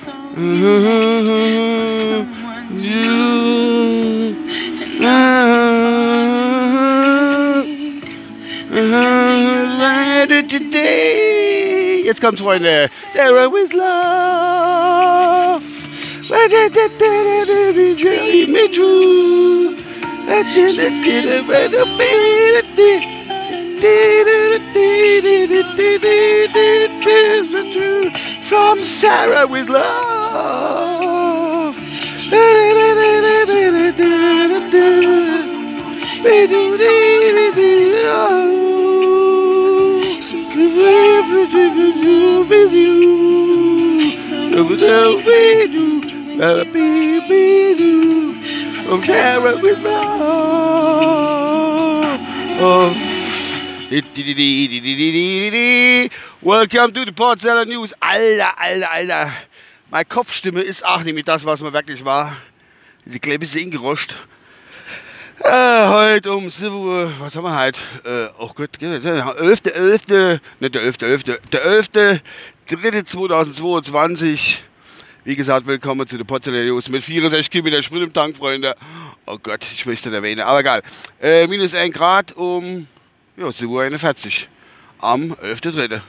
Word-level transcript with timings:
soul 16.29 16.39
you 16.39 16.57
had 16.57 16.73
for 16.73 16.89
someone 16.99 18.73
You. 18.73 19.77
Today. 20.27 20.75
Jetzt 20.75 20.89
kommt's, 28.49 28.49
Freunde. 28.49 28.85
Sarah 28.87 29.47
with 29.47 29.69
love. 29.69 30.15
Jerry 32.17 32.75
me 45.67 45.94
true. 47.27 48.35
From 48.85 49.03
Sarah 49.05 49.57
with 49.57 49.63
with 49.63 49.83
love. 49.83 51.21
Oh. 52.61 52.95
Welcome 56.43 56.93
to 56.93 57.05
the 57.05 57.13
Port 57.13 57.41
Seller 57.41 57.65
News. 57.65 57.93
Alter, 58.01 58.53
alter, 58.59 58.89
alter. 58.91 59.33
Meine 59.91 60.05
Kopfstimme 60.05 60.63
ist 60.63 60.85
auch 60.85 61.03
mit 61.15 61.29
das, 61.29 61.45
was 61.45 61.61
man 61.61 61.73
wirklich 61.73 62.05
war. 62.05 62.37
Die 63.05 63.19
Klebe 63.19 63.45
ist 63.45 63.55
ingeroscht. 63.55 64.15
Äh, 65.41 65.89
heute 65.89 66.33
um 66.33 66.49
7 66.49 66.75
Uhr, 66.75 67.13
was 67.19 67.37
haben 67.37 67.45
wir 67.45 67.59
heute? 67.59 67.79
Äh, 68.05 68.29
oh 68.39 68.51
Gott, 68.55 68.81
11. 68.81 69.05
11. 69.77 70.41
Nicht 70.61 70.75
der 70.75 70.83
11. 70.83 71.03
11. 71.03 71.23
Der 71.51 71.65
11. 71.65 71.89
3. 75.25 75.27
2022. 75.27 75.27
Wie 75.27 75.37
gesagt, 75.37 75.67
willkommen 75.67 76.07
zu 76.07 76.23
Potsdamer 76.23 76.65
News 76.65 76.91
mit 76.91 77.03
64 77.03 77.51
Kilometer 77.51 77.83
Sprit 77.83 78.03
im 78.03 78.13
Tank, 78.13 78.37
Freunde. 78.37 78.77
Oh 79.25 79.39
Gott, 79.43 79.65
ich 79.73 79.87
möchte 79.87 80.11
nicht 80.11 80.17
erwähnen, 80.17 80.43
aber 80.43 80.61
egal. 80.61 80.83
Äh, 81.21 81.47
minus 81.47 81.75
1 81.75 81.95
Grad 81.95 82.37
um 82.37 82.87
ja, 83.37 83.47
7.41 83.47 83.69
Uhr 83.69 84.49
am 84.99 85.33
11.3. 85.33 86.01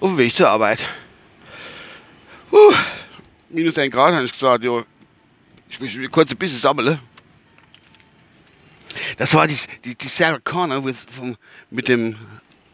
Auf 0.00 0.10
dem 0.10 0.18
Weg 0.18 0.34
zur 0.34 0.48
Arbeit. 0.48 0.86
Puh, 2.50 2.74
minus 3.48 3.78
1 3.78 3.92
Grad, 3.92 4.14
habe 4.14 4.26
ich 4.26 4.32
gesagt, 4.32 4.62
ja. 4.64 4.84
Ich 5.70 5.80
mich 5.80 6.10
kurz 6.10 6.30
ein 6.30 6.36
bisschen 6.36 6.58
sammeln. 6.58 6.98
Das 9.16 9.32
war 9.32 9.46
die, 9.46 9.56
die, 9.86 9.96
die 9.96 10.08
Sarah 10.08 10.38
Connor 10.38 10.84
with, 10.84 11.06
vom, 11.10 11.34
mit 11.70 11.88
dem 11.88 12.16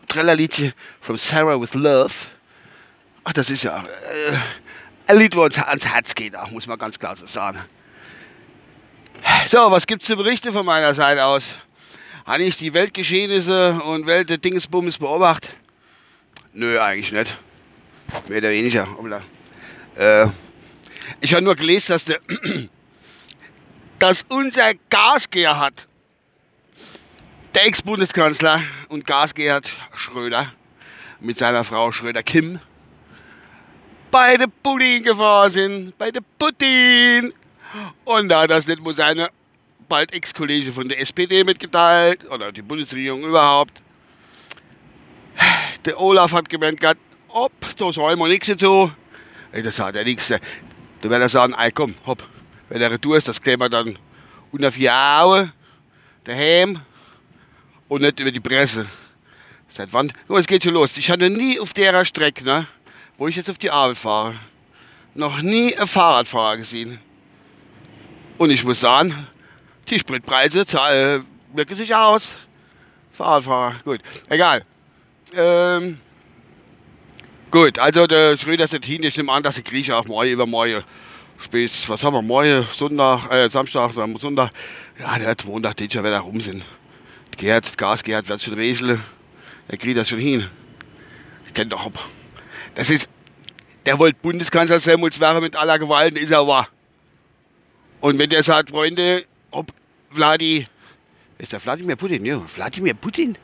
Trellerliedchen 0.08 0.72
From 1.00 1.16
Sarah 1.16 1.60
with 1.60 1.74
Love. 1.74 2.12
Ach, 3.22 3.32
das 3.32 3.50
ist 3.50 3.62
ja 3.62 3.84
äh, 3.84 4.36
ein 5.08 5.28
wo 5.32 5.44
uns 5.44 5.58
ans 5.58 5.86
Herz 5.86 6.14
geht, 6.14 6.36
auch, 6.36 6.50
muss 6.50 6.66
man 6.66 6.78
ganz 6.78 6.98
klar 6.98 7.16
so 7.16 7.26
sagen. 7.26 7.60
So, 9.46 9.70
was 9.70 9.86
gibt's 9.86 10.06
zu 10.06 10.16
berichten 10.16 10.52
von 10.52 10.64
meiner 10.64 10.94
Seite 10.94 11.24
aus? 11.24 11.54
Habe 12.26 12.42
ich 12.42 12.56
die 12.58 12.74
Weltgeschehnisse 12.74 13.80
und 13.82 14.06
Welt 14.06 14.28
der 14.28 14.36
Dingsbums 14.36 14.98
beobachtet? 14.98 15.54
Nö, 16.52 16.78
eigentlich 16.78 17.10
nicht. 17.12 17.36
Mehr 18.28 18.38
oder 18.38 18.50
weniger. 18.50 18.86
Äh, 19.96 20.26
ich 21.20 21.32
habe 21.32 21.42
nur 21.42 21.56
gelesen, 21.56 21.92
dass, 21.92 22.04
der, 22.04 22.20
dass 23.98 24.26
unser 24.28 24.72
Gasgeher 24.90 25.58
hat, 25.58 25.88
der 27.54 27.66
Ex-Bundeskanzler 27.66 28.62
und 28.88 29.06
Gasgeherd 29.06 29.72
Schröder 29.94 30.52
mit 31.20 31.38
seiner 31.38 31.64
Frau 31.64 31.92
Schröder 31.92 32.22
Kim 32.22 32.60
bei 34.10 34.36
der 34.36 34.48
Putin 34.62 35.02
gefahren 35.02 35.50
sind. 35.50 35.98
Bei 35.98 36.10
der 36.10 36.20
Putin. 36.38 37.32
Und 38.04 38.28
da 38.28 38.42
hat 38.42 38.50
das 38.50 38.66
nicht 38.66 38.82
nur 38.82 38.94
seine 38.94 39.28
bald 39.88 40.12
Ex-Kollege 40.12 40.72
von 40.72 40.88
der 40.88 41.00
SPD 41.00 41.44
mitgeteilt 41.44 42.28
oder 42.30 42.52
die 42.52 42.62
Bundesregierung 42.62 43.22
überhaupt. 43.24 43.82
Der 45.84 45.98
Olaf 46.00 46.32
hat 46.32 46.48
gemeint, 46.48 46.80
gehabt, 46.80 47.00
ob, 47.28 47.52
da 47.76 47.92
sagen 47.92 48.18
wir 48.18 48.28
nichts 48.28 48.48
dazu. 48.48 48.90
Ey, 49.52 49.62
Das 49.62 49.76
sagt 49.76 49.96
er 49.96 50.04
nichts. 50.04 50.28
Da 50.28 50.38
wird 51.10 51.20
er 51.22 51.28
sagen, 51.28 51.54
ey 51.58 51.70
komm, 51.70 51.94
hopp, 52.06 52.22
wenn 52.68 52.82
er 52.82 52.90
retour 52.90 53.16
ist, 53.16 53.28
das 53.28 53.40
klären 53.40 53.60
wir 53.60 53.68
dann 53.68 53.98
unter 54.50 54.72
vier 54.72 54.92
Augen 54.92 55.52
daheim 56.24 56.80
und 57.88 58.02
nicht 58.02 58.18
über 58.20 58.32
die 58.32 58.40
Presse. 58.40 58.86
Seit 59.68 59.92
wann? 59.92 60.12
Oh, 60.28 60.36
es 60.36 60.46
geht 60.46 60.64
schon 60.64 60.74
los. 60.74 60.96
Ich 60.96 61.10
hatte 61.10 61.30
nie 61.30 61.60
auf 61.60 61.72
der 61.72 62.04
Strecke, 62.04 62.44
ne, 62.44 62.66
wo 63.18 63.28
ich 63.28 63.36
jetzt 63.36 63.50
auf 63.50 63.58
die 63.58 63.70
Arbeit 63.70 63.98
fahre, 63.98 64.36
noch 65.14 65.42
nie 65.42 65.76
einen 65.76 65.86
Fahrradfahrer 65.86 66.56
gesehen. 66.58 66.98
Und 68.38 68.50
ich 68.50 68.64
muss 68.64 68.80
sagen, 68.80 69.26
die 69.90 69.98
Spritpreise 69.98 70.64
zahl- 70.64 71.24
wirken 71.52 71.74
sich 71.74 71.94
aus. 71.94 72.36
Fahrradfahrer, 73.12 73.74
gut. 73.84 74.00
Egal. 74.28 74.64
Ähm, 75.34 75.98
gut, 77.50 77.78
also 77.78 78.06
der 78.06 78.36
Schröder 78.36 78.64
ist 78.64 78.84
hin. 78.84 79.02
Ich 79.02 79.16
nehme 79.16 79.32
an, 79.32 79.42
dass 79.42 79.56
die 79.56 79.64
Grieche 79.64 79.96
auch 79.96 80.06
morgen 80.06 80.30
übermorgen 80.30 80.84
spät, 81.40 81.72
was 81.88 82.02
haben 82.02 82.14
wir, 82.14 82.22
morgen, 82.22 82.66
Sonntag, 82.72 83.30
äh, 83.30 83.48
Samstag, 83.48 83.92
Sonntag, 83.92 84.50
ja, 84.98 85.18
der 85.18 85.28
hat 85.28 85.44
Montag, 85.44 85.76
den 85.76 85.90
schon 85.90 86.04
wieder 86.04 86.18
rum 86.20 86.40
sind. 86.40 86.64
Gerhard, 87.36 87.78
Gas, 87.78 88.02
Gerhard 88.02 88.28
wird 88.28 88.42
schon 88.42 88.54
regeln. 88.54 89.02
Der 89.70 89.78
kriegt 89.78 89.96
das 89.96 90.08
schon 90.08 90.18
hin. 90.18 90.48
Ich 91.46 91.54
kenn 91.54 91.68
doch, 91.68 91.86
ob. 91.86 91.98
Das 92.74 92.90
ist, 92.90 93.08
der 93.86 93.98
wollte 93.98 94.18
Bundeskanzler 94.20 94.98
muss 94.98 95.20
wäre 95.20 95.40
mit 95.40 95.56
aller 95.56 95.78
Gewalt, 95.78 96.18
ist 96.18 96.30
er 96.30 96.46
wahr. 96.46 96.68
Und 98.00 98.18
wenn 98.18 98.30
der 98.30 98.42
sagt, 98.42 98.70
Freunde, 98.70 99.24
ob 99.50 99.72
Vladi, 100.10 100.66
ist 101.38 101.52
der 101.52 101.64
Wladimir 101.64 101.96
Putin? 101.96 102.24
Ja, 102.24 102.42
Wladimir 102.54 102.94
Putin? 102.94 103.36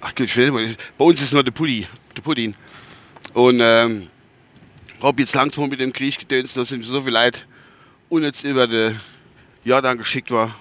Ach 0.00 0.14
gut, 0.14 0.34
bei 0.34 1.04
uns 1.04 1.22
ist 1.22 1.32
nur 1.32 1.44
der 1.44 1.52
Putin. 1.52 1.86
Der 2.16 2.22
Putin. 2.22 2.54
Und 3.34 3.60
ähm, 3.62 4.08
ob 5.00 5.18
jetzt 5.18 5.34
langsam 5.34 5.68
mit 5.68 5.80
dem 5.80 5.92
Krieg 5.92 6.18
gedönst, 6.18 6.56
da 6.56 6.64
sind 6.64 6.84
so 6.84 7.00
viele 7.00 7.24
Leute 7.24 7.40
unnütz 8.08 8.44
über 8.44 8.66
den 8.66 9.00
Jordan 9.64 9.98
geschickt 9.98 10.30
war. 10.30 10.54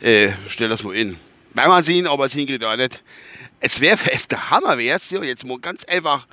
Äh, 0.00 0.32
stell 0.48 0.68
das 0.68 0.82
mal 0.82 0.94
in. 0.94 1.16
Wenn 1.54 1.68
man 1.68 1.82
sehen, 1.82 2.06
ob 2.06 2.20
er 2.20 2.26
es 2.26 2.32
hinkriegt 2.32 2.62
oder 2.62 2.76
nicht. 2.76 3.02
Es 3.60 3.80
wäre 3.80 3.98
es 4.12 4.28
der 4.28 4.50
Hammer 4.50 4.78
wär's, 4.78 5.10
ja, 5.10 5.22
jetzt 5.22 5.44
mal 5.44 5.58
ganz 5.58 5.84
einfach 5.84 6.26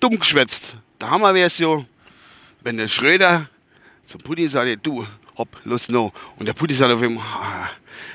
dumm 0.00 0.18
geschwätzt. 0.18 0.76
Der 1.00 1.10
Hammer 1.10 1.34
wär's 1.34 1.58
ja, 1.58 1.84
wenn 2.62 2.76
der 2.76 2.88
Schröder 2.88 3.48
zum 4.06 4.20
Putin 4.20 4.48
sagt, 4.48 4.86
du, 4.86 5.06
hopp, 5.36 5.48
los 5.64 5.88
no. 5.88 6.12
Und 6.38 6.46
der 6.46 6.52
Putin 6.52 6.76
sagt 6.76 6.92
auf 6.92 7.02
ihm, 7.02 7.20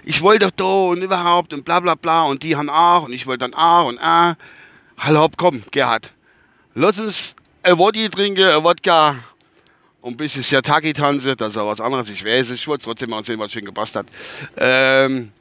ich 0.03 0.21
wollte 0.21 0.45
doch 0.45 0.51
da 0.51 0.91
und 0.91 1.01
überhaupt 1.01 1.53
und 1.53 1.65
bla 1.65 1.79
bla 1.79 1.95
bla 1.95 2.23
und 2.23 2.43
die 2.43 2.55
haben 2.55 2.69
auch 2.69 3.03
und 3.03 3.13
ich 3.13 3.25
wollte 3.27 3.39
dann 3.39 3.53
auch 3.53 3.87
und 3.87 3.99
ah. 3.99 4.35
Hallo, 4.97 5.21
hopp, 5.21 5.37
komm, 5.37 5.63
Gerhard. 5.71 6.11
Lass 6.75 6.99
uns 6.99 7.35
ein 7.63 7.77
Wodka 7.77 8.07
trinken, 8.09 8.43
ein 8.43 8.63
Wodka 8.63 9.15
und 10.01 10.13
ein 10.13 10.17
bisschen 10.17 10.43
Siataki 10.43 10.93
tanzen, 10.93 11.35
das 11.37 11.51
ist 11.51 11.57
auch 11.57 11.67
was 11.67 11.81
anderes, 11.81 12.09
ich 12.09 12.23
weiß 12.23 12.49
es, 12.49 12.59
ich 12.59 12.67
wollte 12.67 12.83
trotzdem 12.83 13.09
mal 13.09 13.23
sehen, 13.23 13.39
was 13.39 13.51
schön 13.51 13.65
gepasst 13.65 13.95
hat. 13.95 14.07
Ähm, 14.57 15.31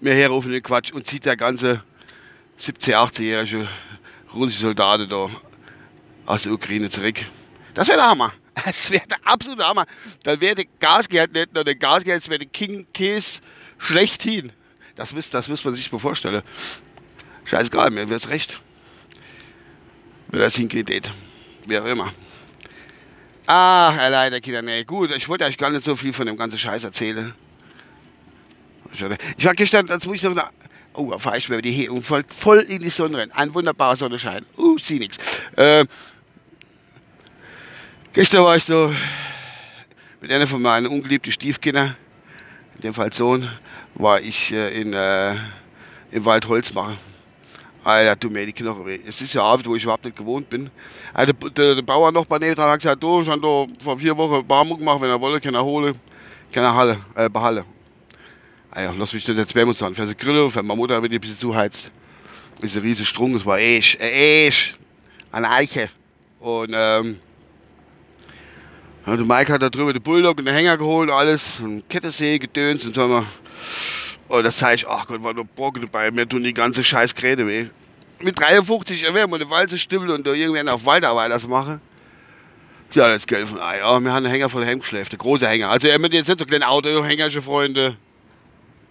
mir 0.00 0.14
herrufen 0.14 0.52
den 0.52 0.62
Quatsch 0.62 0.92
und 0.92 1.06
zieht 1.06 1.26
der 1.26 1.36
ganze 1.36 1.82
17-, 2.60 2.94
18-jährige 2.94 3.68
russische 4.34 4.60
Soldaten 4.60 5.08
da 5.08 5.28
aus 6.26 6.42
der 6.42 6.52
Ukraine 6.52 6.90
zurück. 6.90 7.16
Das 7.74 7.88
wäre 7.88 7.98
der 7.98 8.10
Hammer. 8.10 8.32
Das 8.62 8.90
wäre 8.90 9.06
der 9.06 9.16
absolute 9.24 9.64
Hammer. 9.64 9.86
Dann 10.22 10.38
wäre 10.40 10.54
der 10.54 10.66
Gasgehalt 10.80 11.32
nicht 11.32 11.54
nur 11.54 11.64
der 11.64 11.76
Gasgehalt, 11.76 12.28
wäre 12.28 12.40
der 12.40 12.48
King 12.48 12.86
Case 12.92 13.40
schlechthin. 13.78 14.52
Das 14.96 15.14
müsste 15.14 15.32
das 15.32 15.48
man 15.48 15.74
sich 15.74 15.90
mal 15.90 15.98
vorstellen. 15.98 16.42
Scheißegal, 17.46 17.90
mir 17.90 18.08
wird's 18.10 18.28
recht. 18.28 18.60
Wenn 20.28 20.40
das 20.40 20.56
hinkriegt, 20.56 21.10
wie 21.66 21.78
auch 21.78 21.86
immer. 21.86 22.12
Ach, 23.46 23.96
leider, 23.96 24.40
Kinder, 24.40 24.60
nee. 24.60 24.84
Gut, 24.84 25.10
ich 25.12 25.28
wollte 25.28 25.44
euch 25.44 25.56
gar 25.56 25.70
nicht 25.70 25.84
so 25.84 25.96
viel 25.96 26.12
von 26.12 26.26
dem 26.26 26.36
ganzen 26.36 26.58
Scheiß 26.58 26.84
erzählen. 26.84 27.32
Ich 28.92 29.44
war 29.44 29.54
gestern, 29.54 29.88
als 29.88 30.06
wo 30.06 30.12
ich 30.12 30.22
noch 30.22 30.34
da. 30.34 30.50
Oh, 30.92 31.14
ich 31.36 31.48
mir 31.48 31.56
über 31.56 31.62
die 31.62 31.70
He 31.70 31.88
und 31.88 32.02
voll, 32.02 32.24
voll 32.36 32.58
in 32.60 32.80
die 32.80 32.90
Sonne 32.90 33.18
rein. 33.18 33.32
Ein 33.32 33.54
wunderbarer 33.54 33.96
Sonnenschein. 33.96 34.44
Uh, 34.58 34.76
sieh 34.78 34.98
nix. 34.98 35.16
Äh, 35.56 35.84
gestern 38.12 38.44
war 38.44 38.56
ich 38.56 38.64
so 38.64 38.92
mit 40.20 40.32
einer 40.32 40.46
von 40.46 40.60
meinen 40.60 40.86
ungeliebten 40.86 41.32
Stiefkindern, 41.32 41.96
in 42.74 42.80
dem 42.82 42.94
Fall 42.94 43.12
Sohn, 43.12 43.48
war 43.94 44.20
ich 44.20 44.52
äh, 44.52 44.80
in, 44.80 44.92
äh, 44.92 45.36
im 46.10 46.24
Wald 46.24 46.48
Holz 46.48 46.74
machen. 46.74 46.98
Alter, 47.82 48.16
du 48.16 48.28
mir 48.28 48.44
die 48.44 48.52
Knochen 48.52 48.84
weh. 48.84 49.00
Es 49.06 49.22
ist 49.22 49.32
ja 49.32 49.42
Abend, 49.42 49.66
wo 49.66 49.74
ich 49.74 49.84
überhaupt 49.84 50.04
nicht 50.04 50.16
gewohnt 50.16 50.50
bin. 50.50 50.68
Also, 51.14 51.32
der, 51.32 51.76
der, 51.76 51.82
Bauer 51.82 52.12
noch 52.12 52.26
bei 52.26 52.38
neben 52.38 52.60
hat 52.60 52.78
gesagt, 52.78 53.02
du, 53.02 53.22
ich 53.22 53.28
habe 53.28 53.68
vor 53.82 53.98
vier 53.98 54.14
Wochen 54.16 54.46
Barmut 54.46 54.78
gemacht, 54.78 55.00
wenn 55.00 55.08
er 55.08 55.20
wolle, 55.20 55.40
kann 55.40 55.54
er 55.54 55.64
holen. 55.64 55.94
Keine 56.52 56.74
Halle, 56.74 56.98
äh, 57.14 57.30
behalle. 57.30 57.64
Alter, 58.72 58.94
lass 58.96 59.12
mich 59.12 59.26
nicht 59.26 59.36
jetzt 59.36 59.54
wärmen 59.54 59.74
sagen. 59.74 59.94
Für 59.94 60.06
die 60.06 60.16
Grille, 60.16 60.48
für 60.50 60.62
meine 60.62 60.76
Mutter, 60.76 61.02
wenn 61.02 61.10
die 61.10 61.18
ein 61.18 61.20
bisschen 61.20 61.38
zuheizt. 61.38 61.90
Ist 62.62 62.76
ein 62.76 62.82
riesiger 62.82 63.06
Strung, 63.06 63.34
es 63.34 63.44
war 63.44 63.58
äh, 63.58 63.78
Esch. 64.46 64.76
Eine 65.32 65.50
Eiche. 65.50 65.90
Und, 66.38 66.72
ähm, 66.72 67.18
der 69.06 69.16
Mike 69.16 69.52
hat 69.52 69.62
da 69.62 69.70
drüber 69.70 69.92
den 69.92 70.02
Bulldog 70.02 70.38
und 70.38 70.44
den 70.44 70.54
Hänger 70.54 70.76
geholt 70.76 71.08
und 71.08 71.14
alles. 71.14 71.58
Und 71.58 71.88
Kettensäge, 71.88 72.46
Gedöns 72.46 72.86
und 72.86 72.94
so. 72.94 73.24
Und 74.28 74.44
das 74.44 74.58
sag 74.58 74.74
ich, 74.74 74.86
ach 74.86 75.06
Gott, 75.06 75.22
war 75.22 75.34
nur 75.34 75.44
Bock 75.44 75.80
dabei. 75.80 76.10
Mir 76.12 76.28
tun 76.28 76.44
die 76.44 76.54
ganze 76.54 76.84
scheiß 76.84 77.14
Gräte 77.14 77.46
weh. 77.46 77.66
Mit 78.20 78.38
53 78.38 79.04
erwärmen 79.04 79.34
und 79.34 79.40
eine 79.40 79.50
Walze 79.50 79.78
stimmel 79.78 80.10
und 80.10 80.26
da 80.26 80.32
irgendwann 80.32 80.68
auf 80.68 80.84
Waldarbeit 80.84 81.32
das 81.32 81.48
mache. 81.48 81.80
Ja, 82.92 83.08
das 83.08 83.26
Geld 83.26 83.48
von 83.48 83.58
Ei. 83.60 83.78
Ja, 83.78 83.98
wir 83.98 84.12
haben 84.12 84.24
einen 84.24 84.26
Hänger 84.26 84.48
voll 84.48 84.64
Hemdschläfte, 84.64 85.16
große 85.16 85.48
Hänger. 85.48 85.70
Also, 85.70 85.88
er 85.88 85.98
mit 85.98 86.12
jetzt 86.12 86.28
nicht 86.28 86.38
so 86.38 86.44
kleine 86.44 86.68
Autohänger, 86.68 87.30
Freunde. 87.40 87.96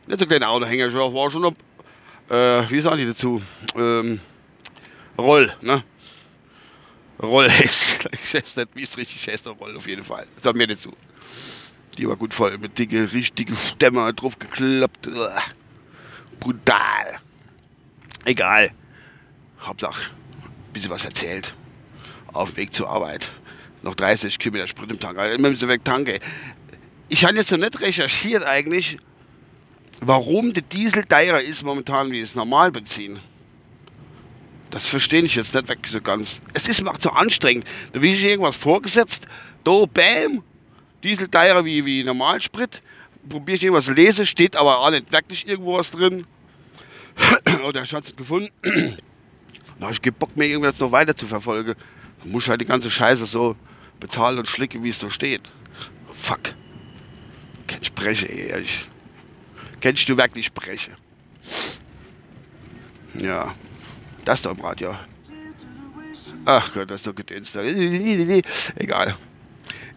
Nicht 0.09 0.21
so 0.21 0.25
kleine 0.25 0.49
Autohänger, 0.49 0.91
war 0.91 1.29
schon 1.29 1.45
äh, 1.45 2.69
wie 2.71 2.81
sagen 2.81 2.97
die 2.97 3.05
dazu? 3.05 3.43
Ähm, 3.75 4.19
Roll, 5.19 5.53
ne? 5.61 5.83
Roll 7.21 7.47
heißt, 7.51 8.09
ich 8.11 8.33
weiß 8.33 8.55
nicht, 8.55 8.69
wie 8.73 8.81
es 8.81 8.97
richtig 8.97 9.27
heißt, 9.27 9.45
Roll 9.45 9.77
auf 9.77 9.87
jeden 9.87 10.03
Fall. 10.03 10.25
Das 10.37 10.49
hat 10.49 10.55
mir 10.55 10.65
nicht 10.65 10.81
zu. 10.81 10.91
Die 11.95 12.07
war 12.07 12.15
gut 12.15 12.33
voll, 12.33 12.57
mit 12.57 12.79
dicke, 12.79 13.11
richtige 13.13 13.55
Stämme 13.55 14.11
drauf 14.15 14.39
geklappt. 14.39 15.07
Brutal. 16.39 17.19
Egal. 18.25 18.71
Hauptsache, 19.61 20.09
ein 20.09 20.73
bisschen 20.73 20.89
was 20.89 21.05
erzählt. 21.05 21.53
Auf 22.33 22.53
dem 22.53 22.57
Weg 22.57 22.73
zur 22.73 22.89
Arbeit. 22.89 23.31
Noch 23.83 23.93
30 23.93 24.39
Kilometer 24.39 24.65
Sprit 24.65 24.91
im 24.91 24.99
Tank. 24.99 25.19
Also 25.19 25.35
immer 25.35 25.55
so 25.55 25.67
weg 25.67 25.85
tanke. 25.85 26.19
Ich 27.09 27.23
habe 27.25 27.35
jetzt 27.35 27.51
noch 27.51 27.59
nicht 27.59 27.79
recherchiert 27.79 28.43
eigentlich, 28.43 28.97
warum 30.01 30.53
der 30.53 30.63
Diesel 30.63 31.03
teurer 31.03 31.41
ist 31.41 31.63
momentan 31.63 32.11
wie 32.11 32.21
das 32.21 32.35
Normalbenzin. 32.35 33.19
Das 34.71 34.85
verstehe 34.85 35.23
ich 35.23 35.35
jetzt 35.35 35.53
nicht 35.53 35.67
wirklich 35.67 35.91
so 35.91 36.01
ganz. 36.01 36.41
Es 36.53 36.67
ist 36.67 36.83
mir 36.83 36.91
auch 36.91 36.97
zu 36.97 37.11
anstrengend. 37.11 37.65
Da 37.93 38.01
will 38.01 38.13
ich 38.13 38.23
irgendwas 38.23 38.55
vorgesetzt. 38.55 39.25
Da, 39.63 39.85
bam, 39.85 40.43
Diesel 41.03 41.27
teurer 41.27 41.65
wie, 41.65 41.83
wie 41.85 42.03
Normalsprit. 42.03 42.81
Probiere 43.27 43.55
ich 43.57 43.63
irgendwas 43.63 43.87
lese, 43.87 44.25
steht 44.25 44.55
aber 44.55 44.79
auch 44.79 44.91
nicht 44.91 45.11
wirklich 45.11 45.47
irgendwo 45.47 45.77
was 45.77 45.91
drin. 45.91 46.25
Oder 47.65 47.83
ich 47.83 47.93
habe 47.93 48.05
es 48.05 48.15
gefunden. 48.15 48.49
Da 49.77 49.85
habe 49.85 49.93
ich 49.93 50.01
keinen 50.01 50.15
Bock 50.15 50.35
mehr, 50.35 50.45
irgendwas 50.45 50.77
noch 50.79 50.91
weiter 50.91 51.15
zu 51.15 51.25
verfolgen. 51.25 51.73
Dann 52.21 52.31
muss 52.33 52.43
ich 52.43 52.49
halt 52.49 52.59
die 52.59 52.65
ganze 52.65 52.91
Scheiße 52.91 53.25
so 53.25 53.55
bezahlen 54.01 54.37
und 54.37 54.45
schlicken, 54.45 54.83
wie 54.83 54.89
es 54.89 54.99
so 54.99 55.09
steht. 55.09 55.43
Fuck. 56.11 56.53
Kein 57.65 57.81
Spreche, 57.81 58.25
ehrlich. 58.25 58.89
Kennst 59.79 60.07
du 60.09 60.17
wirklich 60.17 60.45
Spreche? 60.47 60.91
Ja. 63.13 63.53
Das 64.25 64.41
da 64.41 64.51
im 64.51 64.59
Radio. 64.59 64.95
Ach 66.45 66.73
Gott, 66.73 66.89
das 66.89 67.01
ist 67.01 67.05
so 67.05 67.13
gedönst. 67.13 67.55
Egal. 67.55 69.15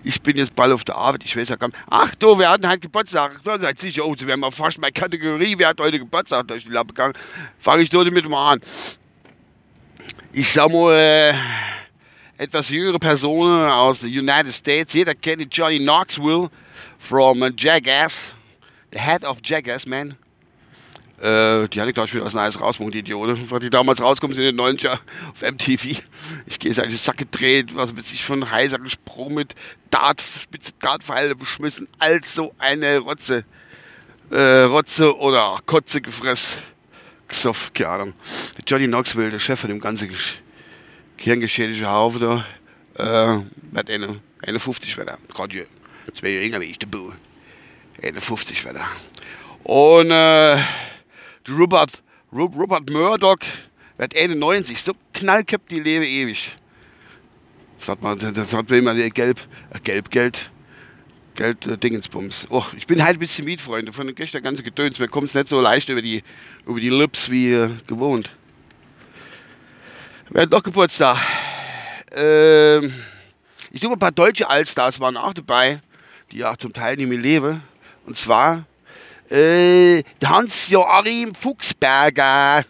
Ich 0.04 0.20
bin 0.20 0.36
jetzt 0.36 0.54
bald 0.54 0.72
auf 0.72 0.82
der 0.84 0.96
Arbeit, 0.96 1.22
ich 1.24 1.36
weiß 1.36 1.48
ja 1.48 1.56
gar 1.56 1.68
nicht. 1.68 1.78
Ach 1.88 2.12
du, 2.16 2.36
wir 2.38 2.48
hatten 2.48 2.66
halt 2.66 2.80
Geburtstag. 2.80 3.40
Da 3.44 3.58
seid 3.58 3.78
sicher, 3.78 4.04
oh, 4.04 4.14
wir 4.18 4.32
haben 4.32 4.40
mal 4.40 4.50
fast 4.50 4.78
meine 4.78 4.92
Kategorie, 4.92 5.54
wer 5.56 5.68
hat 5.68 5.80
heute 5.80 5.98
Geburtstag 5.98 6.48
durch 6.48 6.64
die 6.64 6.70
Lappe 6.70 6.88
gegangen. 6.88 7.14
Fange 7.58 7.82
ich 7.82 7.90
dort 7.90 8.10
mit 8.10 8.28
mal 8.28 8.54
an. 8.54 8.60
Ich 10.32 10.50
sag 10.50 10.72
mal, 10.72 10.92
äh, 10.94 11.34
etwas 12.36 12.70
jüngere 12.70 12.98
Personen 12.98 13.70
aus 13.70 14.00
den 14.00 14.10
United 14.10 14.52
States. 14.52 14.92
Jeder 14.92 15.14
kennt 15.14 15.54
Johnny 15.54 15.78
Knoxville 15.78 16.50
from 16.98 17.52
Jackass. 17.56 18.34
The 18.92 18.98
head 18.98 19.24
of 19.24 19.38
Jackass, 19.42 19.86
man. 19.86 20.16
Äh, 21.18 21.68
die 21.68 21.80
hatte, 21.80 21.92
glaube 21.92 22.08
ich, 22.08 22.14
wieder 22.14 22.26
aus 22.26 22.34
Neues 22.34 22.60
rausgebracht, 22.60 22.94
die 22.94 22.98
Idiote. 22.98 23.38
Was 23.50 23.60
die 23.60 23.70
damals 23.70 24.02
rauskommen 24.02 24.34
sind 24.34 24.44
in 24.44 24.56
den 24.56 24.78
90er 24.78 24.98
auf 25.30 25.42
MTV. 25.42 26.02
Ich 26.46 26.58
gehe 26.58 26.74
seine 26.74 26.96
Sack 26.96 27.18
gedreht, 27.18 27.74
was 27.76 27.96
weiß 27.96 28.12
ich, 28.12 28.24
von 28.24 28.50
heißer 28.50 28.78
gesprungen 28.80 29.36
mit 29.36 29.54
Dart, 29.90 30.20
spitze 30.20 30.72
Dartpfeile 30.80 31.36
beschmissen. 31.36 31.86
Also 31.98 32.54
eine 32.58 32.98
Rotze. 32.98 33.44
Äh, 34.30 34.62
Rotze 34.62 35.16
oder 35.16 35.60
Kotze 35.64 36.00
gefressen. 36.00 36.60
Gesoff, 37.28 37.70
keine 37.72 37.88
Ahnung. 37.88 38.12
Johnny 38.66 38.86
Knoxville, 38.86 39.30
der 39.30 39.38
Chef 39.38 39.60
von 39.60 39.70
dem 39.70 39.80
ganzen 39.80 40.10
gehirngeschädigten 41.16 41.88
Haufen 41.88 42.20
da, 42.20 42.44
äh, 42.98 43.42
wird 43.70 43.90
eine, 43.90 44.20
51 44.42 44.96
wird 44.96 45.08
er. 45.08 45.18
Gerade 45.32 45.66
zwei 46.14 46.28
Jahre 46.28 46.44
jünger 46.44 46.60
wie 46.60 46.64
ich, 46.66 46.78
der 46.78 46.88
Boo. 46.88 47.12
51 48.00 48.64
wird 48.64 48.76
er. 48.76 48.88
Und, 49.64 50.10
äh, 50.10 50.56
der 51.46 51.54
Rupert, 51.54 52.02
Rupert 52.32 52.88
Murdoch 52.90 53.38
wird 53.98 54.16
91, 54.16 54.82
so 54.82 54.92
knallköpft 55.12 55.70
die 55.70 55.80
lebe 55.80 56.06
ewig. 56.06 56.56
Das 57.78 57.88
hat 57.88 58.02
man, 58.02 58.18
das 58.18 58.52
hat 58.52 58.70
man 58.70 58.78
immer 58.78 58.94
gelb, 58.94 59.40
äh, 59.70 59.80
gelb, 59.80 60.10
Geld, 60.10 60.50
Geld, 61.34 61.82
Dingensbums. 61.82 62.46
Oh, 62.50 62.64
ich 62.76 62.86
bin 62.86 63.02
halt 63.02 63.16
ein 63.16 63.18
bisschen 63.18 63.44
Mietfreunde 63.44 63.92
von 63.92 64.14
gestern 64.14 64.42
ganze 64.42 64.62
Gedöns. 64.62 64.98
Mir 64.98 65.08
kommt 65.08 65.28
es 65.28 65.34
nicht 65.34 65.48
so 65.48 65.60
leicht 65.60 65.88
über 65.88 66.02
die, 66.02 66.22
über 66.66 66.78
die 66.78 66.90
Lips 66.90 67.30
wie 67.30 67.52
äh, 67.52 67.70
gewohnt. 67.86 68.32
Wir 70.30 70.42
hatten 70.42 70.50
doch 70.50 70.62
Geburtstag. 70.62 71.18
Ähm, 72.14 72.94
ich 73.70 73.80
suche 73.80 73.94
ein 73.94 73.98
paar 73.98 74.12
deutsche 74.12 74.48
Allstars 74.48 75.00
waren 75.00 75.16
auch 75.16 75.34
dabei, 75.34 75.80
die 76.30 76.44
auch 76.44 76.56
zum 76.56 76.72
Teil 76.72 76.96
nicht 76.96 77.08
mehr 77.08 77.18
leben. 77.18 77.62
Und 78.06 78.16
zwar 78.16 78.64
äh, 79.30 80.02
Hans-Joachim 80.24 81.34
Fuchsberger. 81.34 82.64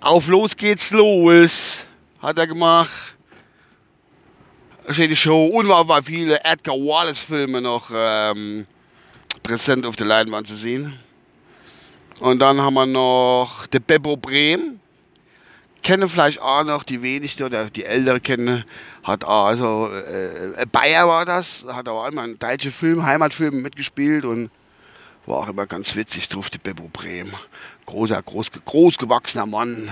Auf 0.00 0.26
los 0.26 0.56
geht's 0.56 0.90
los, 0.90 1.84
hat 2.20 2.38
er 2.38 2.46
gemacht. 2.46 3.14
Schöne 4.90 5.14
Show. 5.14 5.62
Bei 5.86 6.02
viele 6.02 6.42
Edgar 6.44 6.74
Wallace-Filme 6.74 7.60
noch 7.60 7.88
ähm, 7.94 8.66
präsent 9.42 9.86
auf 9.86 9.94
der 9.96 10.06
Leinwand 10.06 10.48
zu 10.48 10.56
sehen. 10.56 10.98
Und 12.18 12.40
dann 12.40 12.60
haben 12.60 12.74
wir 12.74 12.86
noch 12.86 13.66
der 13.68 13.80
Beppo 13.80 14.16
Brehm. 14.16 14.80
Kennen 15.82 16.08
vielleicht 16.08 16.40
auch 16.40 16.62
noch 16.64 16.84
die 16.84 17.02
wenigsten 17.02 17.42
oder 17.42 17.68
die 17.68 17.84
Älteren 17.84 18.22
kennen. 18.22 18.64
Hat 19.02 19.24
auch, 19.24 19.46
also 19.46 19.90
äh, 19.92 20.64
Bayer 20.70 21.08
war 21.08 21.24
das, 21.24 21.64
hat 21.68 21.88
auch 21.88 22.06
immer 22.06 22.22
einen 22.22 22.38
deutschen 22.38 22.70
Film, 22.70 23.04
Heimatfilm 23.04 23.62
mitgespielt 23.62 24.24
und 24.24 24.50
war 25.26 25.38
auch 25.38 25.48
immer 25.48 25.66
ganz 25.66 25.96
witzig 25.96 26.28
drauf, 26.28 26.50
die 26.50 26.58
Beppo 26.58 26.88
Brehm. 26.92 27.32
Großer, 27.86 28.22
groß, 28.22 28.52
groß 28.64 28.98
gewachsener 28.98 29.46
Mann. 29.46 29.90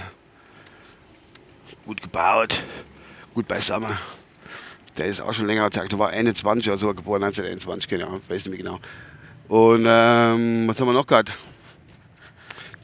Gut 1.84 2.02
gebaut, 2.02 2.62
gut 3.34 3.48
beisammen. 3.48 3.96
Der 4.96 5.06
ist 5.06 5.20
auch 5.20 5.32
schon 5.32 5.46
länger 5.46 5.70
Tag. 5.70 5.88
Der 5.88 5.98
war 5.98 6.10
21 6.10 6.68
oder 6.68 6.78
so 6.78 6.94
geboren, 6.94 7.22
1921, 7.22 7.88
keine 7.88 8.06
Ahnung, 8.06 8.20
weiß 8.28 8.46
nicht 8.46 8.50
mehr 8.50 8.58
genau. 8.58 8.80
Und 9.48 9.84
ähm, 9.88 10.68
was 10.68 10.78
haben 10.80 10.86
wir 10.86 10.92
noch 10.92 11.06
gehabt? 11.06 11.32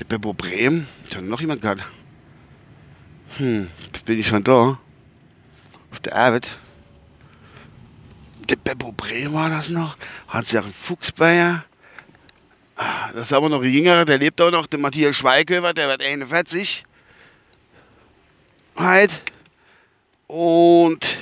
Der 0.01 0.05
Beppo 0.05 0.33
Brehm. 0.33 0.87
Habe 1.15 1.25
noch 1.25 1.41
jemand 1.41 1.63
gehabt. 1.63 1.85
Hm, 3.37 3.68
jetzt 3.87 4.04
bin 4.04 4.18
ich 4.18 4.26
schon 4.26 4.45
da. 4.45 4.78
Auf 5.90 6.00
der 6.00 6.16
Arbeit. 6.16 6.56
Der 8.49 8.56
Beppo 8.56 8.92
Brehm 8.92 9.35
war 9.35 9.50
das 9.50 9.68
noch. 9.68 9.97
Hat 10.28 10.47
sich 10.47 10.59
auch 10.59 10.64
ein 10.64 10.73
Fuchsbayer. 10.73 11.64
Das 12.76 13.23
ist 13.28 13.33
aber 13.33 13.49
noch 13.49 13.62
ein 13.62 13.73
jüngerer, 13.73 14.04
der 14.04 14.18
lebt 14.18 14.40
auch 14.40 14.50
noch, 14.50 14.66
der 14.66 14.78
Matthias 14.78 15.16
Schweighöfer, 15.16 15.73
der 15.73 15.88
wird 15.88 16.02
41. 16.02 16.85
Halt. 18.76 19.23
Und 20.26 21.16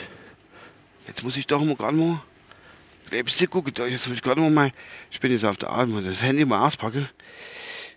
jetzt 1.07 1.23
muss 1.23 1.37
ich 1.37 1.47
doch 1.47 1.63
mal 1.63 1.77
gerade 1.77 1.97
mal. 1.97 2.21
Lebst 3.11 3.49
gucken, 3.49 3.73
jetzt 3.89 4.09
muss 4.09 4.17
ich 4.17 4.23
gerade 4.23 4.41
mal 4.41 4.51
mein. 4.51 4.73
Ich 5.11 5.21
bin 5.21 5.31
jetzt 5.31 5.45
auf 5.45 5.57
der 5.57 5.71
Arbeit, 5.71 5.89
muss 5.89 6.05
das 6.05 6.23
Handy 6.23 6.45
mal 6.45 6.67
auspacken. 6.67 7.09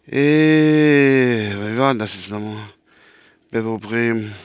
Äh, 0.08 1.50
wie 1.56 1.78
war 1.78 1.92
denn 1.92 2.00
das 2.00 2.14
jetzt 2.14 2.30
nochmal? 2.30 2.62
Beppo 3.50 3.78
Bremen. 3.78 4.36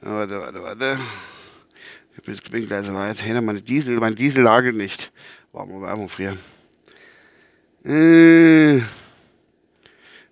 Warte, 0.00 0.40
warte, 0.40 0.62
warte. 0.62 1.00
Ich 2.16 2.50
bin 2.50 2.66
gleich 2.66 2.86
so 2.86 2.94
weit. 2.94 3.18
Hinter 3.18 3.42
meine 3.42 3.60
Diesel, 3.60 3.98
mein 3.98 4.14
Diesel 4.14 4.44
lagert 4.44 4.74
nicht. 4.74 5.12
War 5.52 5.66
mal 5.66 5.82
Werbung 5.82 6.08
früher. 6.08 6.38
Äh, 7.84 8.78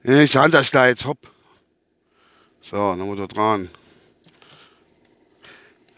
ich 0.05 0.31
sah 0.31 0.49
da 0.49 0.89
jetzt, 0.89 1.05
hopp. 1.05 1.31
So, 2.63 2.77
wir 2.77 3.17
da 3.17 3.27
dran. 3.27 3.69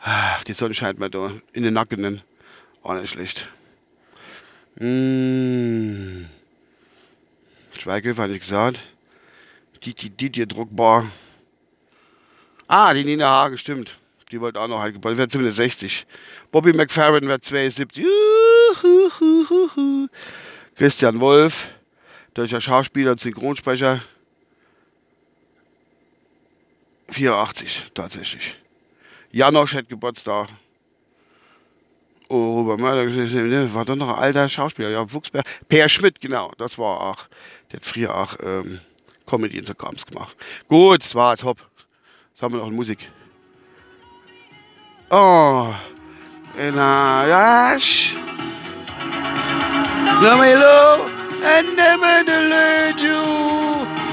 Ach, 0.01 0.43
die 0.45 0.53
Sonne 0.55 0.75
scheint 0.75 0.99
mir 0.99 1.11
da 1.11 1.33
in 1.53 1.63
den 1.63 1.75
Nacken. 1.75 2.23
Auch 2.83 2.95
nicht 2.95 3.11
schlecht. 3.11 3.49
Mmh. 4.79 6.27
Schweighöfer 7.79 8.25
hatte 8.25 8.35
ich 8.35 8.41
gesagt. 8.41 8.79
Die, 9.83 9.95
die, 9.95 10.11
die, 10.11 10.31
die 10.31 10.47
druckbar. 10.47 11.11
Ah, 12.69 12.93
die 12.93 13.05
Nina 13.05 13.29
Hagen, 13.29 13.57
stimmt. 13.59 13.99
Die 14.33 14.41
wollte 14.41 14.61
auch 14.61 14.67
noch 14.67 14.81
halt 14.81 14.95
gebaut. 14.95 15.17
Wird 15.17 15.31
zumindest 15.31 15.59
60. 15.59 16.05
Bobby 16.51 16.73
McFerrin 16.73 17.29
wird 17.29 17.45
72. 17.45 18.05
Juhuhuhuhu. 18.83 20.09
Christian 20.75 21.21
Wolf, 21.21 21.71
deutscher 22.35 22.61
Schauspieler 22.61 23.13
und 23.13 23.21
Synchronsprecher. 23.21 24.03
84, 27.09 27.93
tatsächlich. 27.95 28.57
Janosch 29.31 29.75
hat 29.75 29.89
Geburtstag. 29.89 30.49
Oh, 32.29 32.61
Robert 32.61 32.81
Mörder, 32.81 33.75
war 33.75 33.85
doch 33.85 33.95
noch 33.95 34.09
ein 34.09 34.23
alter 34.23 34.49
Schauspieler, 34.49 34.91
ja, 34.91 35.13
Wuchsberg. 35.13 35.47
Per 35.69 35.89
Schmidt, 35.89 36.21
genau, 36.21 36.51
das 36.59 36.77
war 36.77 37.01
auch. 37.01 37.25
Der 37.71 37.79
hat 37.79 37.87
früher 37.87 38.15
auch 38.15 38.35
ähm, 38.43 38.81
Comedy 39.27 39.63
so 39.65 39.75
Krams 39.75 40.05
gemacht. 40.05 40.37
Gut, 40.69 41.05
das 41.05 41.15
war 41.15 41.37
top. 41.37 41.59
Jetzt 42.33 42.43
haben 42.43 42.55
wir 42.55 42.61
noch 42.61 42.71
Musik. 42.71 43.09
Oh, 45.11 45.73
na, 46.59 47.27
yash. 47.27 48.15
Lamelo, 50.21 51.07
and 51.45 51.77
never 51.77 52.25
the 52.25 52.41
ledu. 52.51 53.23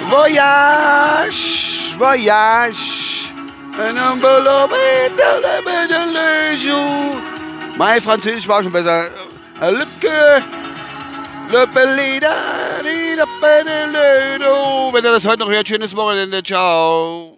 Voyage, 0.09 1.95
voyage. 1.97 3.31
And 3.75 3.97
I'm 3.97 4.19
below 4.19 4.67
it, 4.71 5.15
never 5.15 5.87
the 5.87 6.05
ledu. 6.13 7.32
Mein 7.77 8.01
Französisch 8.01 8.47
war 8.47 8.63
schon 8.63 8.71
besser. 8.71 9.09
Lücke. 9.59 10.43
Wenn 14.91 15.03
ihr 15.03 15.11
das 15.11 15.25
heute 15.25 15.39
noch 15.39 15.49
hört, 15.49 15.67
schönes 15.67 15.95
Wochenende. 15.95 16.43
Ciao. 16.43 17.37